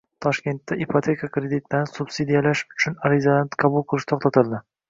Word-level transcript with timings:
Toshkentda 0.25 0.77
ipoteka 0.85 1.29
kreditlarini 1.35 1.93
subsidiyalash 1.99 2.65
uchun 2.79 2.99
arizalarni 3.11 3.63
qabul 3.67 3.89
qilish 3.93 4.13
to‘xtatildi 4.15 4.65